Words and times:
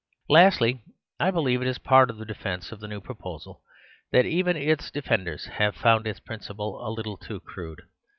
Lastly, 0.29 0.81
I 1.19 1.29
believe 1.29 1.61
it 1.61 1.67
is 1.67 1.77
part 1.77 2.09
of 2.09 2.17
the 2.17 2.25
defence 2.25 2.71
of 2.71 2.79
the 2.79 2.87
new 2.87 2.99
proposal 2.99 3.61
that 4.11 4.25
even 4.25 4.57
its 4.57 4.89
defenders 4.89 5.45
have 5.45 5.75
found 5.75 6.07
its 6.07 6.19
principle 6.19 6.79
a 6.83 6.89
little 6.89 7.17
too 7.17 7.39
crude. 7.39 7.83